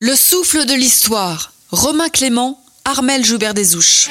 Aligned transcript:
Le 0.00 0.14
souffle 0.14 0.64
de 0.64 0.74
l'histoire. 0.74 1.50
Romain 1.72 2.08
Clément, 2.08 2.62
Armel 2.84 3.24
Joubert 3.24 3.52
Desouches. 3.52 4.08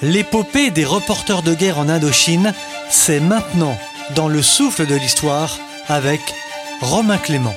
L'épopée 0.00 0.70
des 0.70 0.84
reporters 0.84 1.42
de 1.42 1.54
guerre 1.54 1.80
en 1.80 1.88
Indochine, 1.88 2.54
c'est 2.88 3.18
maintenant 3.18 3.76
dans 4.14 4.28
le 4.28 4.42
souffle 4.42 4.86
de 4.86 4.94
l'histoire 4.94 5.58
avec 5.88 6.20
Romain 6.82 7.18
Clément. 7.18 7.56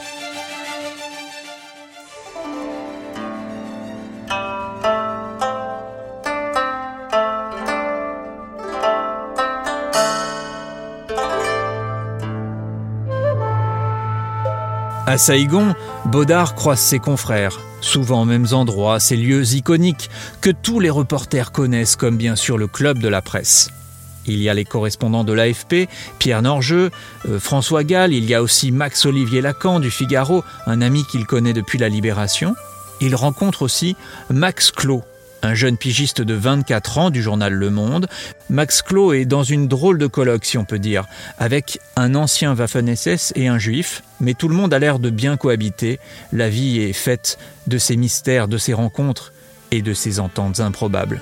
À 15.05 15.17
Saïgon, 15.17 15.75
Baudard 16.05 16.55
croise 16.55 16.79
ses 16.79 16.99
confrères, 16.99 17.59
souvent 17.81 18.21
aux 18.21 18.25
mêmes 18.25 18.47
endroits, 18.51 18.99
ces 18.99 19.15
lieux 19.15 19.55
iconiques 19.55 20.09
que 20.41 20.49
tous 20.49 20.79
les 20.79 20.89
reporters 20.89 21.51
connaissent, 21.51 21.95
comme 21.95 22.17
bien 22.17 22.35
sûr 22.35 22.57
le 22.57 22.67
club 22.67 22.99
de 22.99 23.07
la 23.07 23.21
presse. 23.21 23.71
Il 24.25 24.41
y 24.41 24.49
a 24.49 24.53
les 24.53 24.65
correspondants 24.65 25.23
de 25.23 25.33
l'AFP, 25.33 25.89
Pierre 26.19 26.43
Norgeux, 26.43 26.91
euh, 27.27 27.39
François 27.39 27.83
Gall, 27.83 28.13
il 28.13 28.25
y 28.25 28.35
a 28.35 28.43
aussi 28.43 28.71
Max-Olivier 28.71 29.41
Lacan 29.41 29.79
du 29.79 29.89
Figaro, 29.89 30.43
un 30.67 30.81
ami 30.81 31.03
qu'il 31.05 31.25
connaît 31.25 31.53
depuis 31.53 31.79
la 31.79 31.89
Libération. 31.89 32.55
Il 33.01 33.15
rencontre 33.15 33.63
aussi 33.63 33.95
Max 34.29 34.71
Clos, 34.71 35.03
un 35.41 35.53
jeune 35.53 35.77
pigiste 35.77 36.21
de 36.21 36.33
24 36.33 36.97
ans 36.97 37.09
du 37.09 37.21
journal 37.21 37.53
Le 37.53 37.69
Monde. 37.69 38.07
Max 38.49 38.81
Clos 38.81 39.13
est 39.13 39.25
dans 39.25 39.43
une 39.43 39.67
drôle 39.67 39.97
de 39.97 40.07
colloque, 40.07 40.45
si 40.45 40.57
on 40.57 40.65
peut 40.65 40.79
dire, 40.79 41.05
avec 41.37 41.79
un 41.95 42.15
ancien 42.15 42.53
Waffen-SS 42.55 43.33
et 43.35 43.47
un 43.47 43.59
juif, 43.59 44.03
mais 44.19 44.33
tout 44.33 44.47
le 44.47 44.55
monde 44.55 44.73
a 44.73 44.79
l'air 44.79 44.99
de 44.99 45.09
bien 45.09 45.37
cohabiter. 45.37 45.99
La 46.33 46.49
vie 46.49 46.79
est 46.79 46.93
faite 46.93 47.37
de 47.67 47.77
ces 47.77 47.95
mystères, 47.95 48.47
de 48.47 48.57
ces 48.57 48.73
rencontres 48.73 49.33
et 49.71 49.81
de 49.81 49.93
ces 49.93 50.19
ententes 50.19 50.59
improbables. 50.59 51.21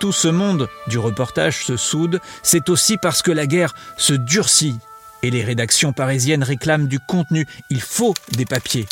Tout 0.00 0.12
ce 0.12 0.28
monde 0.28 0.68
du 0.88 0.98
reportage 0.98 1.64
se 1.64 1.76
soude, 1.76 2.20
c'est 2.42 2.68
aussi 2.68 2.96
parce 2.96 3.22
que 3.22 3.30
la 3.30 3.46
guerre 3.46 3.74
se 3.96 4.14
durcit 4.14 4.76
et 5.22 5.30
les 5.30 5.44
rédactions 5.44 5.92
parisiennes 5.92 6.42
réclament 6.42 6.88
du 6.88 6.98
contenu. 6.98 7.46
Il 7.70 7.80
faut 7.80 8.14
des 8.36 8.44
papiers. 8.44 8.86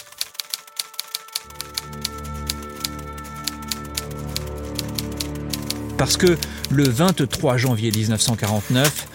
Parce 5.99 6.17
que 6.17 6.39
le 6.71 6.89
23 6.89 7.57
janvier 7.57 7.91
1949, 7.91 9.09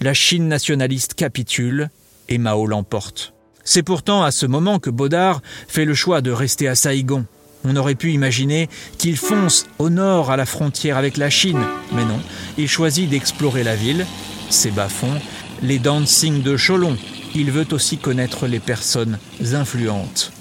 la 0.00 0.14
Chine 0.14 0.48
nationaliste 0.48 1.14
capitule 1.14 1.90
et 2.28 2.38
Mao 2.38 2.66
l'emporte. 2.66 3.34
C'est 3.62 3.82
pourtant 3.82 4.22
à 4.22 4.30
ce 4.30 4.46
moment 4.46 4.78
que 4.78 4.90
Baudard 4.90 5.40
fait 5.68 5.84
le 5.84 5.94
choix 5.94 6.20
de 6.20 6.30
rester 6.30 6.68
à 6.68 6.74
Saïgon. 6.74 7.24
On 7.64 7.76
aurait 7.76 7.94
pu 7.94 8.12
imaginer 8.12 8.68
qu'il 8.98 9.16
fonce 9.16 9.66
au 9.78 9.88
nord 9.88 10.30
à 10.30 10.36
la 10.36 10.46
frontière 10.46 10.98
avec 10.98 11.16
la 11.16 11.30
Chine, 11.30 11.62
mais 11.92 12.04
non, 12.04 12.20
il 12.58 12.68
choisit 12.68 13.08
d'explorer 13.08 13.64
la 13.64 13.74
ville, 13.74 14.06
ses 14.50 14.70
bas-fonds, 14.70 15.20
les 15.62 15.78
dancing 15.78 16.42
de 16.42 16.56
Cholon. 16.56 16.96
Il 17.34 17.50
veut 17.50 17.66
aussi 17.72 17.96
connaître 17.96 18.46
les 18.46 18.60
personnes 18.60 19.18
influentes. 19.52 20.32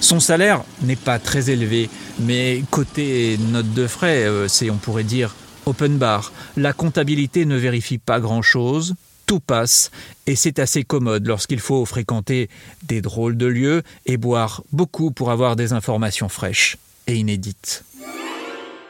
Son 0.00 0.20
salaire 0.20 0.62
n'est 0.82 0.96
pas 0.96 1.18
très 1.18 1.50
élevé, 1.50 1.90
mais 2.20 2.62
côté 2.70 3.38
note 3.50 3.72
de 3.74 3.86
frais, 3.86 4.24
euh, 4.24 4.48
c'est 4.48 4.70
on 4.70 4.76
pourrait 4.76 5.04
dire 5.04 5.34
open 5.66 5.98
bar. 5.98 6.32
La 6.56 6.72
comptabilité 6.72 7.44
ne 7.44 7.56
vérifie 7.56 7.98
pas 7.98 8.20
grand-chose, 8.20 8.94
tout 9.30 9.38
passe 9.38 9.92
et 10.26 10.34
c'est 10.34 10.58
assez 10.58 10.82
commode 10.82 11.24
lorsqu'il 11.24 11.60
faut 11.60 11.84
fréquenter 11.84 12.50
des 12.82 13.00
drôles 13.00 13.36
de 13.36 13.46
lieux 13.46 13.84
et 14.04 14.16
boire 14.16 14.64
beaucoup 14.72 15.12
pour 15.12 15.30
avoir 15.30 15.54
des 15.54 15.72
informations 15.72 16.28
fraîches 16.28 16.78
et 17.06 17.14
inédites. 17.14 17.84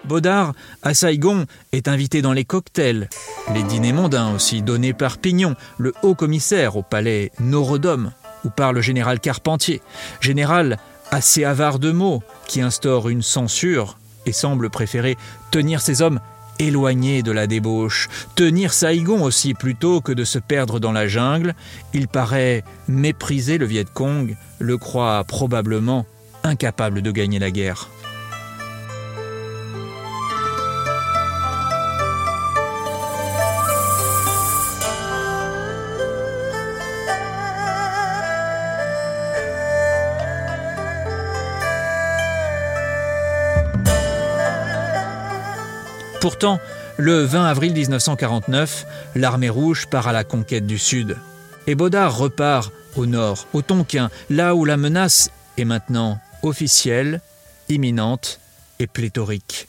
Baudard, 0.07 0.55
à 0.81 0.95
Saïgon, 0.95 1.45
est 1.73 1.89
invité 1.89 2.23
dans 2.23 2.33
les 2.33 2.47
cocktails, 2.47 3.11
les 3.53 3.63
dîners 3.65 3.93
mondains 3.93 4.35
aussi, 4.35 4.63
donnés 4.63 4.95
par 4.95 5.19
Pignon, 5.19 5.57
le 5.77 5.93
haut 6.03 6.15
commissaire 6.15 6.79
au 6.79 6.83
palais 6.83 7.33
Norodom, 7.39 8.11
ou 8.47 8.49
par 8.49 8.73
le 8.73 8.81
général 8.81 9.21
Carpentier, 9.21 9.83
général 10.23 10.79
assez 11.11 11.45
avare 11.45 11.79
de 11.79 11.91
mots, 11.91 12.23
qui 12.47 12.63
instaure 12.63 13.11
une 13.11 13.21
censure 13.21 13.99
et 14.25 14.33
semble 14.33 14.71
préférer 14.71 15.19
tenir 15.51 15.83
ses 15.83 16.01
hommes 16.01 16.21
éloigné 16.61 17.23
de 17.23 17.33
la 17.33 17.47
débauche, 17.47 18.09
tenir 18.35 18.73
Saïgon 18.73 19.25
aussi 19.25 19.55
plutôt 19.55 20.01
que 20.01 20.13
de 20.13 20.25
se 20.25 20.39
perdre 20.39 20.79
dans 20.79 20.93
la 20.93 21.09
jungle, 21.09 21.55
il 21.95 22.07
paraît 22.07 22.63
mépriser 22.87 23.59
le 23.59 23.67
Viet 23.67 23.87
Cong, 23.93 24.37
le 24.59 24.79
croit 24.79 25.25
probablement 25.25 26.07
incapable 26.45 27.03
de 27.03 27.11
gagner 27.11 27.39
la 27.39 27.51
guerre. 27.51 27.89
Pourtant, 46.21 46.61
le 46.99 47.23
20 47.23 47.47
avril 47.47 47.73
1949, 47.73 48.85
l'armée 49.15 49.49
rouge 49.49 49.87
part 49.87 50.07
à 50.07 50.13
la 50.13 50.23
conquête 50.23 50.67
du 50.67 50.77
Sud. 50.77 51.17
Et 51.67 51.75
Baudard 51.75 52.19
repart 52.19 52.73
au 52.95 53.07
nord, 53.07 53.47
au 53.55 53.63
Tonkin, 53.63 54.11
là 54.29 54.55
où 54.55 54.67
la 54.67 54.77
menace 54.77 55.31
est 55.57 55.65
maintenant 55.65 56.19
officielle, 56.43 57.23
imminente 57.71 58.39
et 58.79 58.87
pléthorique. 58.87 59.67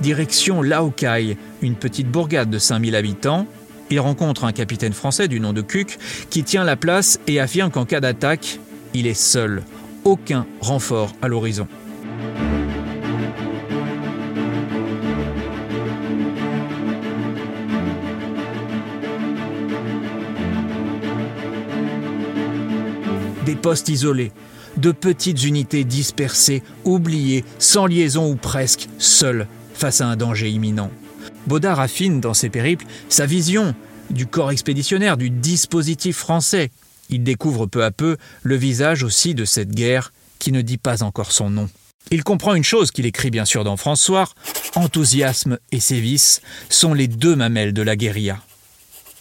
Direction 0.00 0.60
Laokai, 0.60 1.36
une 1.62 1.76
petite 1.76 2.08
bourgade 2.08 2.50
de 2.50 2.58
5000 2.58 2.96
habitants, 2.96 3.46
il 3.90 4.00
rencontre 4.00 4.44
un 4.44 4.52
capitaine 4.52 4.92
français 4.92 5.28
du 5.28 5.40
nom 5.40 5.52
de 5.52 5.62
Cuc 5.62 5.98
qui 6.30 6.44
tient 6.44 6.64
la 6.64 6.76
place 6.76 7.20
et 7.26 7.40
affirme 7.40 7.70
qu'en 7.70 7.84
cas 7.84 8.00
d'attaque, 8.00 8.58
il 8.94 9.06
est 9.06 9.14
seul. 9.14 9.62
Aucun 10.04 10.46
renfort 10.60 11.12
à 11.22 11.28
l'horizon. 11.28 11.68
Des 23.44 23.54
postes 23.54 23.88
isolés, 23.88 24.32
de 24.76 24.90
petites 24.90 25.44
unités 25.44 25.84
dispersées, 25.84 26.62
oubliées, 26.84 27.44
sans 27.58 27.86
liaison 27.86 28.28
ou 28.28 28.34
presque, 28.34 28.88
seules 28.98 29.46
face 29.72 30.00
à 30.00 30.06
un 30.06 30.16
danger 30.16 30.50
imminent. 30.50 30.90
Baudard 31.46 31.80
affine 31.80 32.20
dans 32.20 32.34
ses 32.34 32.48
périples 32.48 32.86
sa 33.08 33.26
vision 33.26 33.74
du 34.10 34.26
corps 34.26 34.50
expéditionnaire, 34.50 35.16
du 35.16 35.30
dispositif 35.30 36.16
français. 36.16 36.70
Il 37.10 37.22
découvre 37.22 37.66
peu 37.66 37.84
à 37.84 37.90
peu 37.90 38.16
le 38.42 38.56
visage 38.56 39.02
aussi 39.02 39.34
de 39.34 39.44
cette 39.44 39.70
guerre 39.70 40.12
qui 40.38 40.52
ne 40.52 40.60
dit 40.60 40.78
pas 40.78 41.02
encore 41.02 41.32
son 41.32 41.50
nom. 41.50 41.68
Il 42.10 42.22
comprend 42.22 42.54
une 42.54 42.64
chose 42.64 42.90
qu'il 42.90 43.06
écrit 43.06 43.30
bien 43.30 43.44
sûr 43.44 43.64
dans 43.64 43.76
François, 43.76 44.28
enthousiasme 44.76 45.58
et 45.72 45.80
sévices 45.80 46.40
sont 46.68 46.94
les 46.94 47.08
deux 47.08 47.34
mamelles 47.34 47.72
de 47.72 47.82
la 47.82 47.96
guérilla. 47.96 48.40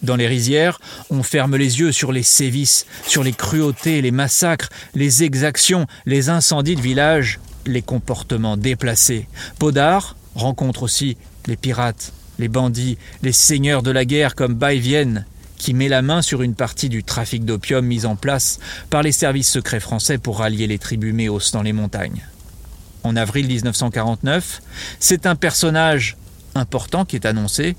Dans 0.02 0.16
les 0.16 0.28
rizières, 0.28 0.80
on 1.10 1.24
ferme 1.24 1.56
les 1.56 1.80
yeux 1.80 1.92
sur 1.92 2.12
les 2.12 2.22
sévices, 2.22 2.86
sur 3.08 3.24
les 3.24 3.34
cruautés, 3.34 4.02
les 4.02 4.12
massacres, 4.12 4.70
les 4.94 5.24
exactions, 5.24 5.88
les 6.06 6.30
incendies 6.30 6.76
de 6.76 6.82
villages, 6.82 7.40
les 7.66 7.82
comportements 7.82 8.58
déplacés. 8.58 9.28
Baudard 9.60 10.16
rencontre 10.36 10.84
aussi 10.84 11.18
les 11.48 11.58
pirates, 11.58 12.14
les 12.40 12.48
bandits, 12.48 12.98
les 13.22 13.32
seigneurs 13.32 13.84
de 13.84 13.92
la 13.92 14.06
guerre 14.06 14.36
comme 14.36 14.56
Bai 14.56 14.80
Vienne, 14.80 15.26
qui 15.58 15.74
met 15.74 15.88
la 15.88 16.02
main 16.02 16.22
sur 16.22 16.42
une 16.42 16.56
partie 16.56 16.90
du 16.90 17.04
trafic 17.04 17.46
d'opium 17.46 17.86
mis 17.86 18.06
en 18.06 18.16
place 18.16 18.60
par 18.90 19.04
les 19.04 19.12
services 19.12 19.50
secrets 19.50 19.80
français 19.80 20.18
pour 20.18 20.40
rallier 20.40 20.68
les 20.68 20.80
tribus 20.80 21.14
méos 21.14 21.52
dans 21.54 21.62
les 21.62 21.74
montagnes. 21.74 22.26
En 23.04 23.16
avril 23.16 23.48
1949, 23.48 24.62
c'est 25.00 25.26
un 25.26 25.36
personnage 25.36 26.18
important 26.56 27.06
qui 27.06 27.16
est 27.16 27.26
annoncé, 27.26 27.76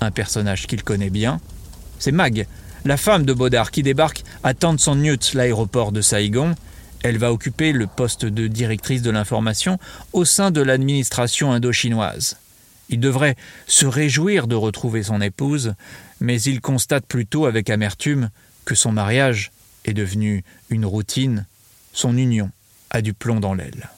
un 0.00 0.10
personnage 0.10 0.66
qu'il 0.66 0.82
connaît 0.82 1.10
bien. 1.10 1.40
C'est 1.98 2.12
Mag, 2.12 2.46
la 2.84 2.96
femme 2.96 3.24
de 3.24 3.32
Baudard, 3.32 3.70
qui 3.70 3.82
débarque 3.82 4.24
à 4.42 4.54
Tan 4.54 4.76
Son 4.78 4.96
Nhut, 4.96 5.34
l'aéroport 5.34 5.92
de 5.92 6.00
Saïgon. 6.00 6.54
Elle 7.02 7.18
va 7.18 7.32
occuper 7.32 7.72
le 7.72 7.86
poste 7.86 8.24
de 8.24 8.46
directrice 8.46 9.02
de 9.02 9.10
l'information 9.10 9.78
au 10.12 10.24
sein 10.24 10.50
de 10.50 10.60
l'administration 10.60 11.52
indo-chinoise. 11.52 12.36
Il 12.88 13.00
devrait 13.00 13.36
se 13.66 13.86
réjouir 13.86 14.46
de 14.46 14.54
retrouver 14.54 15.02
son 15.02 15.20
épouse, 15.20 15.74
mais 16.20 16.40
il 16.42 16.60
constate 16.60 17.06
plutôt 17.06 17.46
avec 17.46 17.70
amertume 17.70 18.30
que 18.64 18.74
son 18.74 18.92
mariage 18.92 19.50
est 19.84 19.94
devenu 19.94 20.44
une 20.70 20.84
routine, 20.84 21.46
son 21.92 22.16
union 22.16 22.50
a 22.90 23.02
du 23.02 23.14
plomb 23.14 23.40
dans 23.40 23.54
l'aile. 23.54 23.88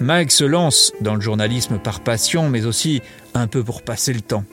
Mag 0.00 0.30
se 0.30 0.44
lance 0.44 0.92
dans 1.02 1.14
le 1.14 1.20
journalisme 1.20 1.78
par 1.78 2.00
passion, 2.00 2.48
mais 2.48 2.64
aussi 2.64 3.02
un 3.34 3.46
peu 3.46 3.62
pour 3.62 3.82
passer 3.82 4.14
le 4.14 4.22
temps. 4.22 4.44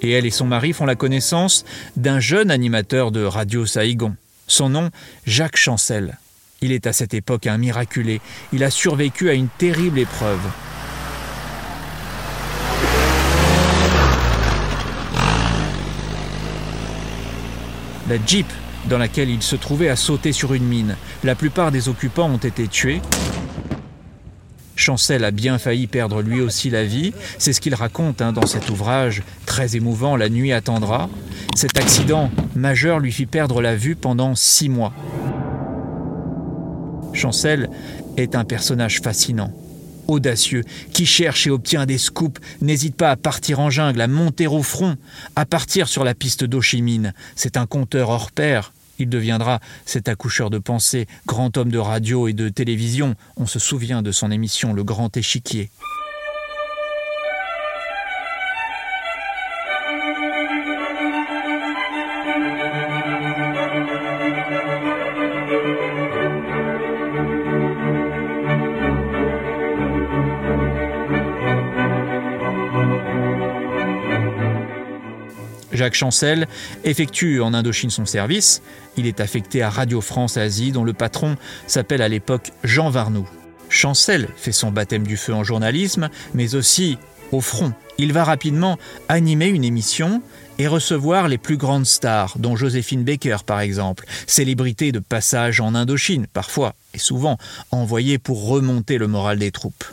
Et 0.00 0.10
elle 0.12 0.26
et 0.26 0.30
son 0.30 0.46
mari 0.46 0.72
font 0.72 0.86
la 0.86 0.94
connaissance 0.94 1.64
d'un 1.96 2.20
jeune 2.20 2.52
animateur 2.52 3.10
de 3.10 3.24
Radio 3.24 3.66
Saïgon. 3.66 4.14
Son 4.46 4.68
nom, 4.68 4.90
Jacques 5.26 5.56
Chancel. 5.56 6.18
Il 6.62 6.70
est 6.70 6.86
à 6.86 6.92
cette 6.92 7.12
époque 7.12 7.48
un 7.48 7.58
miraculé. 7.58 8.20
Il 8.52 8.62
a 8.62 8.70
survécu 8.70 9.28
à 9.28 9.34
une 9.34 9.48
terrible 9.48 9.98
épreuve. 9.98 10.40
La 18.08 18.16
Jeep 18.24 18.46
dans 18.88 18.98
laquelle 18.98 19.30
il 19.30 19.42
se 19.42 19.56
trouvait 19.56 19.88
a 19.88 19.96
sauté 19.96 20.32
sur 20.32 20.54
une 20.54 20.64
mine. 20.64 20.96
La 21.24 21.34
plupart 21.34 21.72
des 21.72 21.88
occupants 21.88 22.30
ont 22.30 22.36
été 22.36 22.68
tués. 22.68 23.00
Chancel 24.76 25.24
a 25.24 25.30
bien 25.30 25.58
failli 25.58 25.86
perdre 25.86 26.22
lui 26.22 26.40
aussi 26.40 26.70
la 26.70 26.84
vie. 26.84 27.12
C'est 27.38 27.52
ce 27.52 27.60
qu'il 27.60 27.74
raconte 27.74 28.22
hein, 28.22 28.32
dans 28.32 28.46
cet 28.46 28.70
ouvrage 28.70 29.22
très 29.46 29.76
émouvant, 29.76 30.16
La 30.16 30.28
nuit 30.28 30.52
attendra. 30.52 31.08
Cet 31.54 31.76
accident 31.76 32.30
majeur 32.54 32.98
lui 32.98 33.12
fit 33.12 33.26
perdre 33.26 33.60
la 33.60 33.76
vue 33.76 33.96
pendant 33.96 34.34
six 34.34 34.68
mois. 34.68 34.92
Chancel 37.22 37.70
est 38.16 38.34
un 38.34 38.44
personnage 38.44 39.00
fascinant, 39.00 39.52
audacieux, 40.08 40.64
qui 40.92 41.06
cherche 41.06 41.46
et 41.46 41.50
obtient 41.50 41.86
des 41.86 41.96
scoops, 41.96 42.40
n'hésite 42.60 42.96
pas 42.96 43.12
à 43.12 43.16
partir 43.16 43.60
en 43.60 43.70
jungle, 43.70 44.00
à 44.00 44.08
monter 44.08 44.48
au 44.48 44.64
front, 44.64 44.96
à 45.36 45.46
partir 45.46 45.86
sur 45.86 46.02
la 46.02 46.16
piste 46.16 46.42
d'Ochimine. 46.42 47.14
C'est 47.36 47.56
un 47.56 47.66
conteur 47.66 48.08
hors 48.08 48.32
pair, 48.32 48.72
il 48.98 49.08
deviendra 49.08 49.60
cet 49.86 50.08
accoucheur 50.08 50.50
de 50.50 50.58
pensée, 50.58 51.06
grand 51.24 51.56
homme 51.56 51.70
de 51.70 51.78
radio 51.78 52.26
et 52.26 52.32
de 52.32 52.48
télévision. 52.48 53.14
On 53.36 53.46
se 53.46 53.60
souvient 53.60 54.02
de 54.02 54.10
son 54.10 54.32
émission 54.32 54.72
Le 54.72 54.82
Grand 54.82 55.16
Échiquier. 55.16 55.70
Jacques 75.72 75.94
Chancel 75.94 76.46
effectue 76.84 77.40
en 77.40 77.54
Indochine 77.54 77.90
son 77.90 78.06
service. 78.06 78.62
Il 78.96 79.06
est 79.06 79.20
affecté 79.20 79.62
à 79.62 79.70
Radio 79.70 80.00
France 80.00 80.36
Asie, 80.36 80.72
dont 80.72 80.84
le 80.84 80.92
patron 80.92 81.36
s'appelle 81.66 82.02
à 82.02 82.08
l'époque 82.08 82.50
Jean 82.64 82.90
Varnoux. 82.90 83.28
Chancel 83.68 84.28
fait 84.36 84.52
son 84.52 84.70
baptême 84.70 85.06
du 85.06 85.16
feu 85.16 85.32
en 85.32 85.44
journalisme, 85.44 86.10
mais 86.34 86.54
aussi 86.54 86.98
au 87.32 87.40
front. 87.40 87.72
Il 87.98 88.12
va 88.12 88.24
rapidement 88.24 88.78
animer 89.08 89.48
une 89.48 89.64
émission 89.64 90.22
et 90.58 90.66
recevoir 90.66 91.28
les 91.28 91.38
plus 91.38 91.56
grandes 91.56 91.86
stars, 91.86 92.34
dont 92.38 92.56
Joséphine 92.56 93.04
Baker 93.04 93.38
par 93.46 93.60
exemple, 93.60 94.04
célébrité 94.26 94.92
de 94.92 94.98
passage 94.98 95.60
en 95.60 95.74
Indochine, 95.74 96.26
parfois 96.26 96.74
et 96.94 96.98
souvent 96.98 97.38
envoyée 97.70 98.18
pour 98.18 98.46
remonter 98.46 98.98
le 98.98 99.06
moral 99.06 99.38
des 99.38 99.50
troupes. 99.50 99.84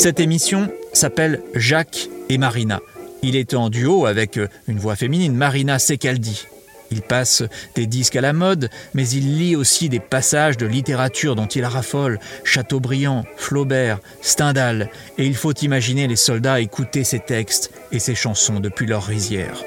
Cette 0.00 0.18
émission 0.18 0.72
s'appelle 0.94 1.42
Jacques 1.54 2.08
et 2.30 2.38
Marina. 2.38 2.80
Il 3.22 3.36
est 3.36 3.52
en 3.52 3.68
duo 3.68 4.06
avec 4.06 4.40
une 4.66 4.78
voix 4.78 4.96
féminine, 4.96 5.34
Marina 5.34 5.78
Secaldi. 5.78 6.46
Il 6.90 7.02
passe 7.02 7.42
des 7.74 7.84
disques 7.84 8.16
à 8.16 8.22
la 8.22 8.32
mode, 8.32 8.70
mais 8.94 9.06
il 9.06 9.36
lit 9.36 9.56
aussi 9.56 9.90
des 9.90 10.00
passages 10.00 10.56
de 10.56 10.64
littérature 10.64 11.36
dont 11.36 11.48
il 11.48 11.66
raffole, 11.66 12.18
Chateaubriand, 12.44 13.26
Flaubert, 13.36 14.00
Stendhal, 14.22 14.88
et 15.18 15.26
il 15.26 15.34
faut 15.34 15.52
imaginer 15.52 16.06
les 16.06 16.16
soldats 16.16 16.60
écouter 16.60 17.04
ses 17.04 17.20
textes 17.20 17.70
et 17.92 17.98
ses 17.98 18.14
chansons 18.14 18.58
depuis 18.58 18.86
leur 18.86 19.04
rizière. 19.04 19.62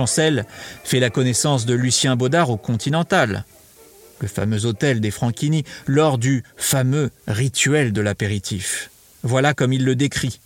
Chancel 0.00 0.46
fait 0.82 0.98
la 0.98 1.10
connaissance 1.10 1.66
de 1.66 1.74
Lucien 1.74 2.16
Baudard 2.16 2.48
au 2.48 2.56
Continental, 2.56 3.44
le 4.20 4.28
fameux 4.28 4.64
hôtel 4.64 5.02
des 5.02 5.10
Franchini, 5.10 5.62
lors 5.86 6.16
du 6.16 6.42
fameux 6.56 7.10
rituel 7.28 7.92
de 7.92 8.00
l'apéritif. 8.00 8.90
Voilà 9.24 9.52
comme 9.52 9.74
il 9.74 9.84
le 9.84 9.94
décrit. 9.96 10.40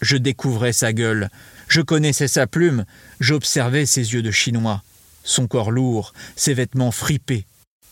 Je 0.00 0.16
découvrais 0.16 0.72
sa 0.72 0.94
gueule, 0.94 1.28
je 1.68 1.82
connaissais 1.82 2.28
sa 2.28 2.46
plume, 2.46 2.86
j'observais 3.20 3.84
ses 3.84 4.14
yeux 4.14 4.22
de 4.22 4.30
chinois, 4.30 4.82
son 5.22 5.46
corps 5.46 5.70
lourd, 5.70 6.14
ses 6.34 6.54
vêtements 6.54 6.90
fripés. 6.90 7.44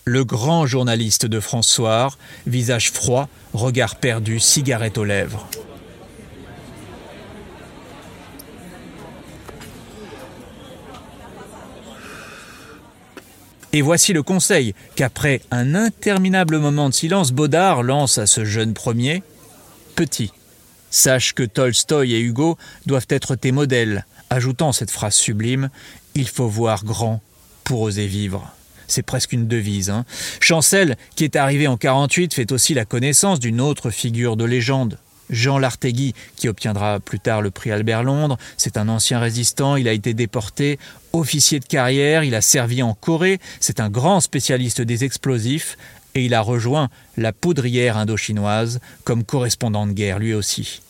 Le 0.07 0.25
grand 0.25 0.65
journaliste 0.65 1.27
de 1.27 1.41
François, 1.41 2.09
visage 2.47 2.91
froid, 2.91 3.29
regard 3.53 3.97
perdu, 3.97 4.41
cigarette 4.41 4.97
aux 4.97 5.05
lèvres. 5.05 5.47
Et 13.77 13.83
voici 13.83 14.15
le 14.15 14.23
conseil 14.23 14.75
qu'après 14.95 15.43
un 15.51 15.75
interminable 15.75 16.57
moment 16.57 16.89
de 16.89 16.95
silence, 16.95 17.31
Baudard 17.31 17.83
lance 17.83 18.17
à 18.17 18.25
ce 18.25 18.43
jeune 18.43 18.73
premier 18.73 19.23
Petit, 19.95 20.33
sache 20.91 21.35
que 21.35 21.43
Tolstoï 21.43 22.15
et 22.15 22.21
Hugo 22.21 22.57
doivent 22.87 23.09
être 23.11 23.37
tes 23.37 23.53
modèles, 23.53 24.07
ajoutant 24.31 24.73
cette 24.73 24.91
phrase 24.91 25.15
sublime 25.15 25.69
Il 26.15 26.27
faut 26.27 26.49
voir 26.49 26.87
grand 26.87 27.21
pour 27.65 27.83
oser 27.83 28.07
vivre. 28.07 28.51
C'est 28.87 29.03
presque 29.03 29.35
une 29.35 29.47
devise. 29.47 29.91
Hein. 29.91 30.07
Chancel, 30.41 30.97
qui 31.15 31.25
est 31.25 31.37
arrivé 31.37 31.67
en 31.67 31.77
48, 31.77 32.33
fait 32.33 32.53
aussi 32.53 32.73
la 32.73 32.87
connaissance 32.87 33.41
d'une 33.41 33.61
autre 33.61 33.91
figure 33.91 34.39
de 34.39 34.47
légende, 34.47 34.99
Jean 35.31 35.59
Lartegui, 35.59 36.15
qui 36.37 36.49
obtiendra 36.49 37.01
plus 37.01 37.21
tard 37.21 37.43
le 37.43 37.51
prix 37.51 37.71
Albert 37.71 38.03
Londres. 38.03 38.39
C'est 38.57 38.77
un 38.77 38.89
ancien 38.89 39.19
résistant, 39.19 39.77
il 39.77 39.89
a 39.89 39.93
été 39.93 40.15
déporté, 40.15 40.79
officier 41.13 41.61
de 41.61 41.65
carrière, 41.65 42.25
il 42.25 42.35
a 42.35 42.41
servi 42.41 42.83
en 42.83 42.95
Corée, 42.95 43.41
c'est 43.61 43.81
un 43.81 43.91
grand 43.91 44.21
spécialiste 44.21 44.81
des 44.81 45.05
explosifs, 45.05 45.77
et 46.15 46.25
il 46.25 46.35
a 46.35 46.41
rejoint 46.41 46.89
la 47.17 47.33
poudrière 47.33 47.97
indochinoise 47.97 48.81
comme 49.05 49.25
correspondant 49.25 49.87
de 49.87 49.93
guerre 49.93 50.19
lui 50.19 50.35
aussi. 50.35 50.81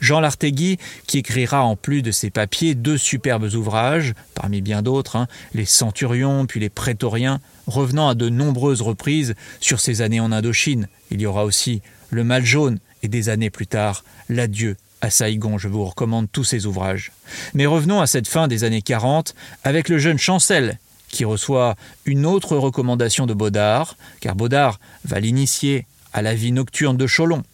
Jean 0.00 0.20
Lartegui, 0.20 0.78
qui 1.06 1.18
écrira 1.18 1.64
en 1.64 1.76
plus 1.76 2.02
de 2.02 2.10
ses 2.10 2.28
papiers 2.28 2.74
deux 2.74 2.98
superbes 2.98 3.54
ouvrages, 3.54 4.12
parmi 4.34 4.60
bien 4.60 4.82
d'autres, 4.82 5.16
hein, 5.16 5.28
Les 5.54 5.64
Centurions 5.64 6.44
puis 6.44 6.60
Les 6.60 6.68
Prétoriens, 6.68 7.40
revenant 7.66 8.10
à 8.10 8.14
de 8.14 8.28
nombreuses 8.28 8.82
reprises 8.82 9.34
sur 9.60 9.80
ses 9.80 10.02
années 10.02 10.20
en 10.20 10.32
Indochine. 10.32 10.88
Il 11.10 11.22
y 11.22 11.26
aura 11.26 11.46
aussi 11.46 11.80
Le 12.10 12.22
Mal 12.22 12.44
jaune 12.44 12.78
et 13.04 13.08
des 13.08 13.28
années 13.28 13.50
plus 13.50 13.66
tard, 13.66 14.02
l'adieu 14.28 14.76
à 15.00 15.10
Saïgon. 15.10 15.58
Je 15.58 15.68
vous 15.68 15.84
recommande 15.84 16.26
tous 16.32 16.44
ces 16.44 16.66
ouvrages. 16.66 17.12
Mais 17.52 17.66
revenons 17.66 18.00
à 18.00 18.06
cette 18.06 18.26
fin 18.26 18.48
des 18.48 18.64
années 18.64 18.82
40 18.82 19.34
avec 19.62 19.88
le 19.88 19.98
jeune 19.98 20.18
Chancel 20.18 20.78
qui 21.08 21.24
reçoit 21.24 21.76
une 22.06 22.26
autre 22.26 22.56
recommandation 22.56 23.26
de 23.26 23.34
Baudard, 23.34 23.96
car 24.20 24.34
Baudard 24.34 24.80
va 25.04 25.20
l'initier 25.20 25.86
à 26.12 26.22
la 26.22 26.34
vie 26.34 26.50
nocturne 26.50 26.96
de 26.96 27.06
Cholon. 27.06 27.44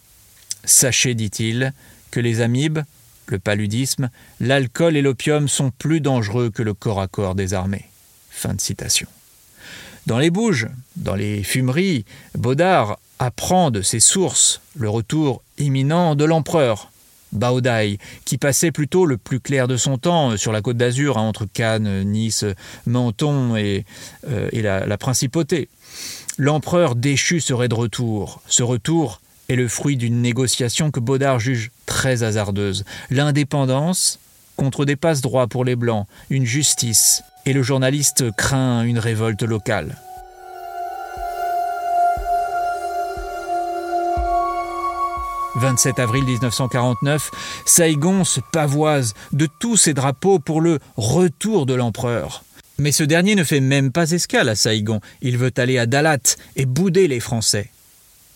Sachez, 0.63 1.13
dit-il, 1.13 1.73
que 2.09 2.19
les 2.19 2.41
amibes, 2.41 2.79
le 3.27 3.37
paludisme, 3.37 4.09
l'alcool 4.39 4.97
et 4.97 5.01
l'opium 5.01 5.47
sont 5.47 5.71
plus 5.71 6.01
dangereux 6.01 6.49
que 6.49 6.63
le 6.63 6.73
corps 6.73 7.01
à 7.01 7.07
corps 7.07 7.35
des 7.35 7.53
armées. 7.53 7.85
Fin 8.31 8.53
de 8.53 8.61
citation. 8.61 9.07
Dans 10.07 10.17
les 10.17 10.31
bouges, 10.31 10.67
dans 10.95 11.15
les 11.15 11.43
fumeries, 11.43 12.05
Baudard 12.35 12.97
apprend 13.19 13.69
de 13.69 13.81
ses 13.81 13.99
sources 13.99 14.61
le 14.75 14.89
retour 14.89 15.43
imminent 15.59 16.15
de 16.15 16.25
l'empereur, 16.25 16.91
Baodai, 17.31 17.97
qui 18.25 18.37
passait 18.37 18.71
plutôt 18.71 19.05
le 19.05 19.17
plus 19.17 19.39
clair 19.39 19.67
de 19.67 19.77
son 19.77 19.97
temps 19.97 20.35
sur 20.37 20.51
la 20.51 20.61
côte 20.61 20.77
d'Azur, 20.77 21.17
hein, 21.17 21.21
entre 21.21 21.45
Cannes, 21.45 22.03
Nice, 22.03 22.45
Menton 22.87 23.55
et, 23.55 23.85
euh, 24.27 24.49
la, 24.53 24.85
la 24.85 24.97
principauté. 24.97 25.69
L'empereur 26.37 26.95
déchu 26.95 27.39
serait 27.39 27.69
de 27.69 27.75
retour. 27.75 28.41
Ce 28.47 28.63
retour 28.63 29.21
est 29.49 29.55
le 29.55 29.67
fruit 29.67 29.97
d'une 29.97 30.21
négociation 30.21 30.91
que 30.91 30.99
Baudard 30.99 31.39
juge 31.39 31.71
très 31.85 32.23
hasardeuse. 32.23 32.85
L'indépendance 33.11 34.19
contre 34.55 34.85
des 34.85 34.95
passe-droits 34.95 35.47
pour 35.47 35.63
les 35.63 35.75
Blancs, 35.75 36.07
une 36.29 36.45
justice, 36.45 37.23
et 37.45 37.53
le 37.53 37.63
journaliste 37.63 38.31
craint 38.31 38.83
une 38.83 38.99
révolte 38.99 39.43
locale. 39.43 39.95
«27 45.55 45.99
avril 45.99 46.23
1949, 46.23 47.29
Saigon 47.65 48.23
se 48.23 48.39
pavoise 48.53 49.13
de 49.33 49.47
tous 49.59 49.75
ses 49.75 49.93
drapeaux 49.93 50.39
pour 50.39 50.61
le 50.61 50.79
retour 50.95 51.65
de 51.65 51.73
l'empereur. 51.73 52.43
Mais 52.77 52.93
ce 52.93 53.03
dernier 53.03 53.35
ne 53.35 53.43
fait 53.43 53.59
même 53.59 53.91
pas 53.91 54.11
escale 54.11 54.47
à 54.49 54.55
Saigon. 54.55 55.01
Il 55.21 55.37
veut 55.37 55.51
aller 55.57 55.77
à 55.77 55.85
Dalat 55.85 56.37
et 56.55 56.65
bouder 56.65 57.07
les 57.07 57.19
Français. 57.19 57.69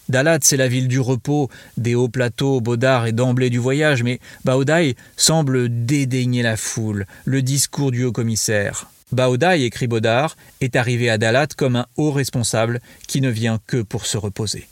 Dalat, 0.10 0.40
c'est 0.42 0.58
la 0.58 0.68
ville 0.68 0.88
du 0.88 1.00
repos, 1.00 1.50
des 1.78 1.96
hauts 1.96 2.10
plateaux, 2.10 2.62
Baudard 2.62 3.08
et 3.08 3.12
d'emblée 3.12 3.50
du 3.50 3.58
voyage, 3.58 4.04
mais 4.04 4.20
Baodaï 4.44 4.96
semble 5.18 5.86
dédaigner 5.86 6.44
la 6.44 6.58
foule, 6.58 7.08
le 7.24 7.42
discours 7.42 7.92
du 7.92 8.04
haut-commissaire. 8.04 8.88
Baodaï, 9.12 9.64
écrit 9.64 9.88
Baudard, 9.88 10.36
est 10.62 10.76
arrivé 10.76 11.10
à 11.10 11.18
Dalat 11.18 11.48
comme 11.56 11.76
un 11.76 11.86
haut 11.96 12.12
responsable 12.12 12.82
qui 13.08 13.22
ne 13.22 13.30
vient 13.30 13.60
que 13.68 13.82
pour 13.82 14.06
se 14.06 14.18
reposer. 14.18 14.68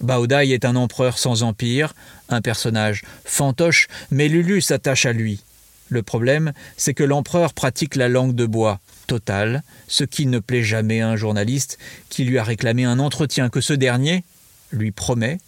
Baodaï 0.00 0.52
est 0.52 0.64
un 0.64 0.76
empereur 0.76 1.18
sans 1.18 1.42
empire, 1.42 1.94
un 2.28 2.40
personnage 2.40 3.02
fantoche, 3.24 3.88
mais 4.10 4.28
Lulu 4.28 4.60
s'attache 4.60 5.06
à 5.06 5.12
lui. 5.12 5.42
Le 5.88 6.02
problème, 6.02 6.52
c'est 6.76 6.94
que 6.94 7.04
l'empereur 7.04 7.52
pratique 7.54 7.96
la 7.96 8.08
langue 8.08 8.34
de 8.34 8.46
bois, 8.46 8.80
totale, 9.06 9.62
ce 9.88 10.04
qui 10.04 10.26
ne 10.26 10.38
plaît 10.38 10.62
jamais 10.62 11.00
à 11.00 11.08
un 11.08 11.16
journaliste 11.16 11.78
qui 12.08 12.24
lui 12.24 12.38
a 12.38 12.44
réclamé 12.44 12.84
un 12.84 12.98
entretien 12.98 13.50
que 13.50 13.60
ce 13.60 13.74
dernier 13.74 14.24
lui 14.70 14.90
promet 14.90 15.38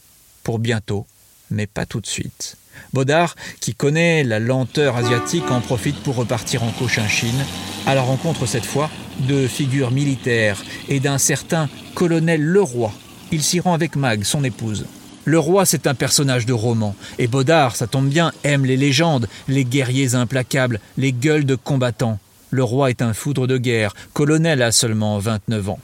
pour 0.43 0.59
bientôt, 0.59 1.07
mais 1.51 1.67
pas 1.67 1.87
tout 1.87 2.01
de 2.01 2.07
suite. 2.07 2.57
Baudard, 2.93 3.35
qui 3.61 3.75
connaît 3.75 4.25
la 4.25 4.39
lenteur 4.39 4.97
asiatique, 4.97 5.51
en 5.51 5.61
profite 5.61 6.03
pour 6.03 6.17
repartir 6.17 6.63
en 6.63 6.71
Cochinchine, 6.71 7.45
à 7.87 7.95
la 7.95 8.03
rencontre 8.03 8.47
cette 8.47 8.65
fois 8.65 8.91
de 9.21 9.47
figures 9.47 9.91
militaires 9.91 10.63
et 10.89 11.01
d'un 11.01 11.19
certain 11.19 11.69
colonel 11.95 12.43
Leroy. 12.43 12.93
Il 13.33 13.43
s'y 13.43 13.61
rend 13.61 13.75
avec 13.75 13.97
Mag, 13.97 14.25
son 14.25 14.45
épouse. 14.45 14.87
Le 15.27 15.39
roi, 15.39 15.65
c'est 15.65 15.87
un 15.87 15.95
personnage 15.95 16.45
de 16.45 16.53
roman, 16.53 16.95
et 17.19 17.29
Baudard, 17.29 17.77
ça 17.77 17.87
tombe 17.87 18.09
bien, 18.09 18.33
aime 18.43 18.67
les 18.67 18.77
légendes, 18.77 19.27
les 19.49 19.65
guerriers 19.65 20.15
implacables, 20.15 20.81
les 20.99 21.13
gueules 21.13 21.47
de 21.47 21.55
combattants. 21.55 22.19
Le 22.51 22.63
roi 22.63 22.91
est 22.91 23.01
un 23.01 23.15
foudre 23.15 23.47
de 23.47 23.57
guerre, 23.57 23.95
colonel 24.13 24.61
à 24.61 24.71
seulement 24.71 25.19
29 25.19 25.71
ans. 25.71 25.79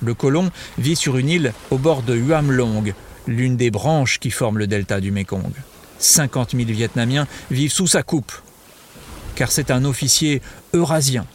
Le 0.00 0.14
colon 0.14 0.50
vit 0.78 0.96
sur 0.96 1.18
une 1.18 1.28
île 1.28 1.52
au 1.70 1.76
bord 1.76 2.02
de 2.02 2.14
Huamlong, 2.14 2.94
l'une 3.26 3.56
des 3.56 3.70
branches 3.70 4.18
qui 4.18 4.30
forment 4.30 4.58
le 4.58 4.66
delta 4.66 5.00
du 5.00 5.10
Mekong. 5.10 5.52
50 5.98 6.52
000 6.52 6.64
Vietnamiens 6.68 7.26
vivent 7.50 7.72
sous 7.72 7.86
sa 7.86 8.02
coupe, 8.02 8.32
car 9.34 9.52
c'est 9.52 9.70
un 9.70 9.84
officier 9.84 10.40
eurasien. 10.72 11.26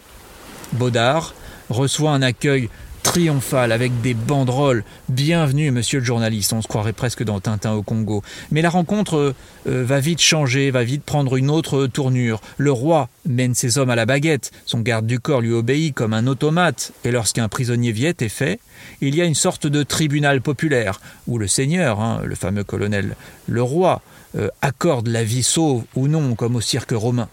Baudard 0.73 1.33
reçoit 1.69 2.11
un 2.11 2.21
accueil 2.21 2.69
triomphal 3.05 3.71
avec 3.71 4.01
des 4.01 4.15
banderoles. 4.15 4.83
Bienvenue, 5.09 5.69
monsieur 5.69 5.99
le 5.99 6.05
journaliste. 6.05 6.51
On 6.53 6.61
se 6.63 6.67
croirait 6.67 6.91
presque 6.91 7.23
dans 7.23 7.39
Tintin 7.39 7.73
au 7.73 7.83
Congo. 7.83 8.23
Mais 8.49 8.63
la 8.63 8.71
rencontre 8.71 9.35
euh, 9.67 9.83
va 9.85 9.99
vite 9.99 10.19
changer, 10.19 10.71
va 10.71 10.83
vite 10.83 11.03
prendre 11.03 11.37
une 11.37 11.51
autre 11.51 11.85
tournure. 11.85 12.41
Le 12.57 12.71
roi 12.71 13.07
mène 13.27 13.53
ses 13.53 13.77
hommes 13.77 13.91
à 13.91 13.95
la 13.95 14.07
baguette. 14.07 14.51
Son 14.65 14.79
garde 14.79 15.05
du 15.05 15.19
corps 15.19 15.41
lui 15.41 15.53
obéit 15.53 15.93
comme 15.93 16.13
un 16.13 16.25
automate. 16.25 16.93
Et 17.03 17.11
lorsqu'un 17.11 17.47
prisonnier 17.47 17.91
viet 17.91 18.15
est 18.21 18.27
fait, 18.27 18.59
il 19.01 19.15
y 19.15 19.21
a 19.21 19.25
une 19.25 19.35
sorte 19.35 19.67
de 19.67 19.83
tribunal 19.83 20.41
populaire 20.41 20.99
où 21.27 21.37
le 21.37 21.47
seigneur, 21.47 22.01
hein, 22.01 22.21
le 22.25 22.35
fameux 22.35 22.63
colonel, 22.63 23.15
le 23.47 23.61
roi, 23.61 24.01
euh, 24.35 24.49
accorde 24.63 25.07
la 25.07 25.23
vie 25.23 25.43
sauve 25.43 25.83
ou 25.95 26.07
non, 26.07 26.33
comme 26.33 26.55
au 26.55 26.61
cirque 26.61 26.91
romain. 26.91 27.29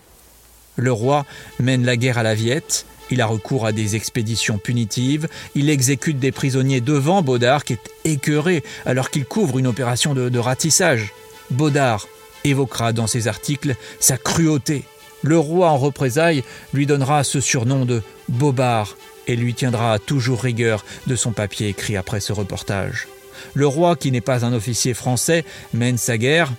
Le 0.76 0.92
roi 0.92 1.24
mène 1.60 1.84
la 1.84 1.96
guerre 1.96 2.18
à 2.18 2.22
la 2.22 2.34
Viette 2.34 2.86
il 3.12 3.20
a 3.20 3.26
recours 3.26 3.66
à 3.66 3.72
des 3.72 3.94
expéditions 3.94 4.56
punitives, 4.56 5.28
il 5.54 5.68
exécute 5.68 6.18
des 6.18 6.32
prisonniers 6.32 6.80
devant 6.80 7.20
Baudard 7.20 7.62
qui 7.62 7.74
est 7.74 7.90
écœuré 8.04 8.64
alors 8.86 9.10
qu'il 9.10 9.26
couvre 9.26 9.58
une 9.58 9.66
opération 9.66 10.14
de, 10.14 10.38
ratissage. 10.38 11.12
Baudard 11.50 12.08
évoquera 12.44 12.94
dans 12.94 13.06
ses 13.06 13.28
articles 13.28 13.76
sa 14.00 14.16
cruauté. 14.16 14.84
Le 15.20 15.38
roi 15.38 15.68
en 15.68 15.76
représailles 15.76 16.42
lui 16.72 16.86
donnera 16.86 17.22
ce 17.22 17.40
surnom 17.40 17.84
de 17.84 18.02
Bobard 18.30 18.96
et 19.26 19.36
lui 19.36 19.52
tiendra 19.52 19.98
toujours 19.98 20.40
rigueur 20.40 20.82
de 21.06 21.14
son 21.14 21.32
papier 21.32 21.68
écrit 21.68 21.98
après 21.98 22.20
ce 22.20 22.32
reportage. 22.32 23.08
Le 23.52 23.66
roi, 23.66 23.94
qui 23.94 24.10
n'est 24.10 24.22
pas 24.22 24.46
un 24.46 24.54
officier 24.54 24.94
français, 24.94 25.44
mène 25.74 25.98
sa 25.98 26.16
guerre. 26.16 26.50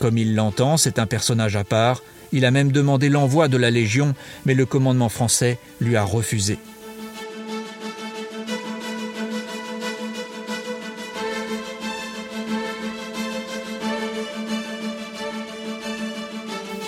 Comme 0.00 0.18
il 0.18 0.34
l'entend, 0.34 0.76
c'est 0.76 0.98
un 0.98 1.06
personnage 1.06 1.54
à 1.54 1.62
part, 1.62 2.02
il 2.34 2.44
a 2.44 2.50
même 2.50 2.72
demandé 2.72 3.08
l'envoi 3.08 3.46
de 3.46 3.56
la 3.56 3.70
Légion, 3.70 4.12
mais 4.44 4.54
le 4.54 4.66
commandement 4.66 5.08
français 5.08 5.56
lui 5.80 5.96
a 5.96 6.02
refusé. 6.02 6.58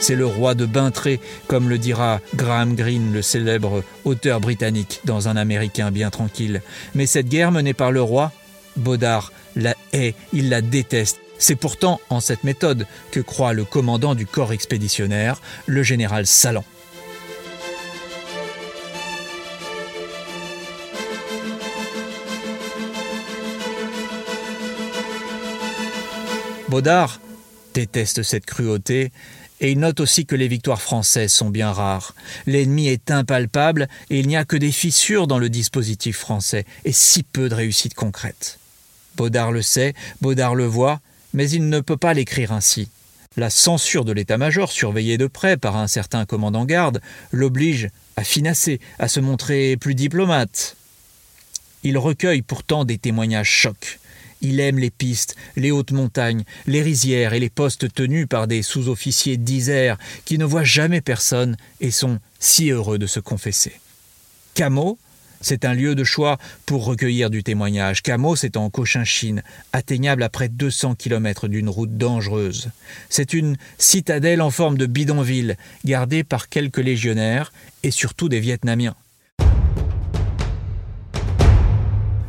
C'est 0.00 0.16
le 0.16 0.26
roi 0.26 0.54
de 0.54 0.66
Bintré, 0.66 1.20
comme 1.46 1.68
le 1.68 1.78
dira 1.78 2.20
Graham 2.34 2.74
Greene, 2.74 3.12
le 3.12 3.22
célèbre 3.22 3.82
auteur 4.04 4.40
britannique, 4.40 5.00
dans 5.04 5.28
Un 5.28 5.36
Américain 5.36 5.90
bien 5.90 6.10
tranquille. 6.10 6.60
Mais 6.94 7.06
cette 7.06 7.28
guerre 7.28 7.50
menée 7.50 7.74
par 7.74 7.92
le 7.92 8.02
roi, 8.02 8.30
Baudard 8.76 9.32
la 9.56 9.74
hait, 9.92 10.14
il 10.32 10.48
la 10.48 10.60
déteste, 10.60 11.18
c'est 11.38 11.56
pourtant 11.56 12.00
en 12.10 12.20
cette 12.20 12.44
méthode 12.44 12.86
que 13.10 13.20
croit 13.20 13.52
le 13.52 13.64
commandant 13.64 14.14
du 14.14 14.26
corps 14.26 14.52
expéditionnaire, 14.52 15.40
le 15.66 15.82
général 15.82 16.26
Salan. 16.26 16.64
Baudard 26.68 27.20
déteste 27.74 28.22
cette 28.22 28.44
cruauté 28.44 29.12
et 29.60 29.72
il 29.72 29.78
note 29.78 30.00
aussi 30.00 30.26
que 30.26 30.34
les 30.34 30.48
victoires 30.48 30.82
françaises 30.82 31.32
sont 31.32 31.48
bien 31.48 31.72
rares. 31.72 32.14
L'ennemi 32.46 32.88
est 32.88 33.10
impalpable 33.10 33.88
et 34.10 34.20
il 34.20 34.28
n'y 34.28 34.36
a 34.36 34.44
que 34.44 34.56
des 34.56 34.72
fissures 34.72 35.26
dans 35.26 35.38
le 35.38 35.48
dispositif 35.48 36.18
français 36.18 36.66
et 36.84 36.92
si 36.92 37.22
peu 37.22 37.48
de 37.48 37.54
réussites 37.54 37.94
concrètes. 37.94 38.58
Baudard 39.16 39.52
le 39.52 39.62
sait, 39.62 39.94
Baudard 40.20 40.54
le 40.54 40.66
voit, 40.66 41.00
mais 41.36 41.48
il 41.50 41.68
ne 41.68 41.80
peut 41.80 41.98
pas 41.98 42.14
l'écrire 42.14 42.50
ainsi. 42.50 42.88
La 43.36 43.50
censure 43.50 44.06
de 44.06 44.12
l'état-major, 44.12 44.72
surveillée 44.72 45.18
de 45.18 45.26
près 45.26 45.58
par 45.58 45.76
un 45.76 45.86
certain 45.86 46.24
commandant 46.24 46.64
garde, 46.64 47.02
l'oblige 47.30 47.90
à 48.16 48.24
finasser, 48.24 48.80
à 48.98 49.06
se 49.06 49.20
montrer 49.20 49.76
plus 49.76 49.94
diplomate. 49.94 50.76
Il 51.82 51.98
recueille 51.98 52.40
pourtant 52.40 52.86
des 52.86 52.96
témoignages 52.96 53.50
chocs. 53.50 54.00
Il 54.40 54.60
aime 54.60 54.78
les 54.78 54.90
pistes, 54.90 55.36
les 55.56 55.70
hautes 55.70 55.92
montagnes, 55.92 56.44
les 56.66 56.82
rizières 56.82 57.34
et 57.34 57.40
les 57.40 57.50
postes 57.50 57.92
tenus 57.92 58.26
par 58.26 58.46
des 58.46 58.62
sous-officiers 58.62 59.36
d'Isère 59.36 59.98
qui 60.24 60.38
ne 60.38 60.44
voient 60.46 60.64
jamais 60.64 61.02
personne 61.02 61.56
et 61.80 61.90
sont 61.90 62.18
si 62.40 62.70
heureux 62.70 62.98
de 62.98 63.06
se 63.06 63.20
confesser. 63.20 63.72
Cameau, 64.54 64.98
c'est 65.40 65.64
un 65.64 65.74
lieu 65.74 65.94
de 65.94 66.04
choix 66.04 66.38
pour 66.64 66.84
recueillir 66.84 67.30
du 67.30 67.42
témoignage. 67.42 68.02
Camos 68.02 68.36
est 68.36 68.56
en 68.56 68.70
Cochinchine, 68.70 69.42
atteignable 69.72 70.22
à 70.22 70.28
près 70.28 70.48
de 70.48 70.54
200 70.54 70.94
km 70.94 71.48
d'une 71.48 71.68
route 71.68 71.96
dangereuse. 71.96 72.70
C'est 73.08 73.32
une 73.32 73.56
citadelle 73.78 74.42
en 74.42 74.50
forme 74.50 74.78
de 74.78 74.86
bidonville, 74.86 75.56
gardée 75.84 76.24
par 76.24 76.48
quelques 76.48 76.78
légionnaires 76.78 77.52
et 77.82 77.90
surtout 77.90 78.28
des 78.28 78.40
Vietnamiens. 78.40 78.94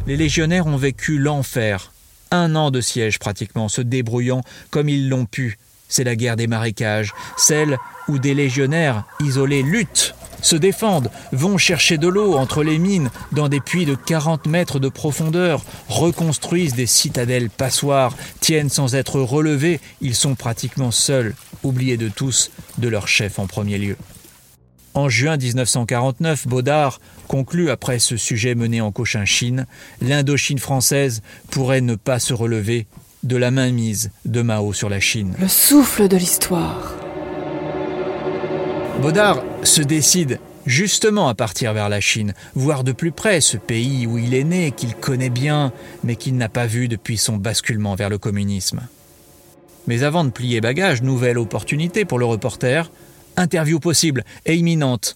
Les 0.07 0.15
légionnaires 0.15 0.67
ont 0.67 0.77
vécu 0.77 1.17
l'enfer, 1.17 1.91
un 2.31 2.55
an 2.55 2.71
de 2.71 2.79
siège 2.79 3.19
pratiquement, 3.19 3.67
se 3.67 3.81
débrouillant 3.81 4.41
comme 4.69 4.87
ils 4.87 5.09
l'ont 5.09 5.25
pu. 5.25 5.57
C'est 5.89 6.03
la 6.03 6.15
guerre 6.15 6.35
des 6.35 6.47
marécages, 6.47 7.13
celle 7.37 7.77
où 8.07 8.19
des 8.19 8.33
légionnaires 8.33 9.03
isolés 9.19 9.63
luttent 9.63 10.15
se 10.41 10.55
défendent, 10.55 11.09
vont 11.31 11.57
chercher 11.57 11.97
de 11.97 12.07
l'eau 12.07 12.35
entre 12.35 12.63
les 12.63 12.77
mines 12.79 13.09
dans 13.31 13.49
des 13.49 13.59
puits 13.59 13.85
de 13.85 13.95
40 13.95 14.47
mètres 14.47 14.79
de 14.79 14.89
profondeur, 14.89 15.63
reconstruisent 15.87 16.75
des 16.75 16.85
citadelles 16.85 17.49
passoires, 17.49 18.15
tiennent 18.39 18.69
sans 18.69 18.95
être 18.95 19.19
relevés, 19.19 19.79
ils 20.01 20.15
sont 20.15 20.35
pratiquement 20.35 20.91
seuls, 20.91 21.35
oubliés 21.63 21.97
de 21.97 22.09
tous, 22.09 22.51
de 22.77 22.87
leur 22.87 23.07
chef 23.07 23.39
en 23.39 23.47
premier 23.47 23.77
lieu. 23.77 23.97
En 24.93 25.09
juin 25.09 25.37
1949, 25.37 26.47
Baudard 26.47 26.99
conclut 27.27 27.69
après 27.69 27.99
ce 27.99 28.17
sujet 28.17 28.55
mené 28.55 28.81
en 28.81 28.91
Cochinchine, 28.91 29.67
l'Indochine 30.01 30.57
française 30.57 31.21
pourrait 31.51 31.81
ne 31.81 31.93
pas 31.95 32.19
se 32.19 32.33
relever 32.33 32.87
de 33.23 33.35
la 33.35 33.51
mainmise 33.51 34.09
de 34.25 34.41
Mao 34.41 34.73
sur 34.73 34.89
la 34.89 34.99
Chine. 34.99 35.35
Le 35.39 35.47
souffle 35.47 36.07
de 36.07 36.17
l'histoire. 36.17 37.06
Baudard 39.01 39.43
se 39.63 39.81
décide 39.81 40.39
justement 40.65 41.29
à 41.29 41.35
partir 41.35 41.73
vers 41.73 41.87
la 41.87 42.01
Chine, 42.01 42.33
voir 42.55 42.83
de 42.83 42.91
plus 42.91 43.11
près 43.11 43.41
ce 43.41 43.55
pays 43.55 44.07
où 44.07 44.17
il 44.17 44.33
est 44.33 44.43
né, 44.43 44.71
qu'il 44.71 44.95
connaît 44.95 45.29
bien, 45.29 45.71
mais 46.03 46.15
qu'il 46.15 46.35
n'a 46.35 46.49
pas 46.49 46.65
vu 46.65 46.87
depuis 46.87 47.17
son 47.17 47.37
basculement 47.37 47.95
vers 47.95 48.09
le 48.09 48.17
communisme. 48.17 48.81
Mais 49.85 50.03
avant 50.03 50.25
de 50.25 50.31
plier 50.31 50.61
bagage, 50.61 51.03
nouvelle 51.03 51.37
opportunité 51.37 52.05
pour 52.05 52.17
le 52.17 52.25
reporter, 52.25 52.91
interview 53.37 53.79
possible 53.79 54.23
et 54.45 54.55
imminente 54.55 55.15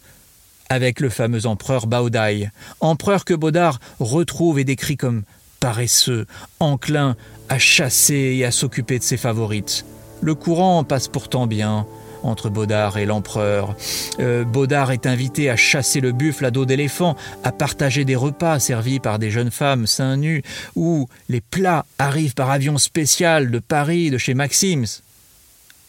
avec 0.70 1.00
le 1.00 1.10
fameux 1.10 1.48
empereur 1.48 1.88
Baodai, 1.88 2.50
empereur 2.80 3.26
que 3.26 3.34
Baudard 3.34 3.80
retrouve 4.00 4.60
et 4.60 4.64
décrit 4.64 4.96
comme 4.96 5.24
paresseux, 5.60 6.28
enclin 6.60 7.16
à 7.50 7.58
chasser 7.58 8.36
et 8.38 8.46
à 8.46 8.52
s'occuper 8.52 9.00
de 9.00 9.04
ses 9.04 9.18
favorites. 9.18 9.86
Le 10.22 10.36
courant 10.36 10.84
passe 10.84 11.08
pourtant 11.08 11.48
bien 11.48 11.88
entre 12.24 12.50
Baudard 12.50 12.98
et 12.98 13.06
l'empereur. 13.06 13.75
Euh, 14.20 14.44
Baudard 14.44 14.92
est 14.92 15.06
invité 15.06 15.50
à 15.50 15.56
chasser 15.56 16.01
le 16.01 16.12
buffle 16.12 16.46
à 16.46 16.51
dos 16.51 16.66
d'éléphant, 16.66 17.16
à 17.44 17.51
partager 17.51 18.06
des 18.06 18.16
repas 18.16 18.60
servis 18.60 19.00
par 19.00 19.20
des 19.20 19.32
jeunes 19.32 19.51
femmes 19.51 19.88
seins 19.88 20.18
nus, 20.18 20.44
où 20.75 21.08
les 21.30 21.42
plats 21.42 21.86
arrivent 22.00 22.36
par 22.36 22.51
avion 22.51 22.78
spécial 22.78 23.51
de 23.51 23.60
Paris, 23.60 24.10
de 24.10 24.18
chez 24.18 24.34
Maxims. 24.34 25.01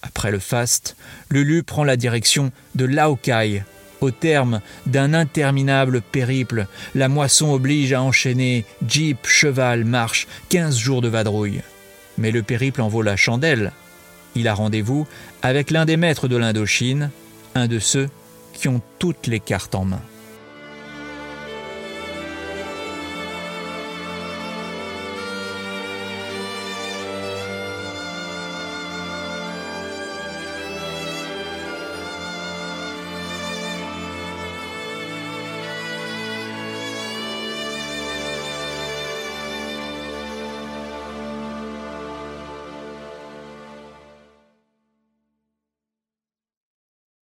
Après 0.02 0.30
le 0.30 0.38
faste, 0.38 0.96
Lulu 1.30 1.62
prend 1.62 1.84
la 1.84 1.96
direction 1.96 2.50
de 2.74 2.84
Laokai, 2.84 3.62
au 4.02 4.10
terme 4.10 4.60
d'un 4.86 5.14
interminable 5.14 6.02
périple, 6.02 6.66
la 6.96 7.08
moisson 7.08 7.52
oblige 7.52 7.92
à 7.92 8.02
enchaîner 8.02 8.64
jeep, 8.86 9.26
cheval, 9.26 9.84
marche, 9.84 10.26
quinze 10.48 10.76
jours 10.76 11.02
de 11.02 11.08
vadrouille. 11.08 11.62
Mais 12.18 12.32
le 12.32 12.42
périple 12.42 12.82
en 12.82 12.88
vaut 12.88 13.02
la 13.02 13.16
chandelle. 13.16 13.70
Il 14.34 14.48
a 14.48 14.54
rendez-vous 14.54 15.06
avec 15.42 15.70
l'un 15.70 15.84
des 15.84 15.96
maîtres 15.96 16.28
de 16.28 16.36
l'Indochine, 16.36 17.10
un 17.54 17.66
de 17.66 17.78
ceux 17.78 18.08
qui 18.54 18.68
ont 18.68 18.80
toutes 18.98 19.26
les 19.26 19.40
cartes 19.40 19.74
en 19.74 19.84
main. 19.84 20.02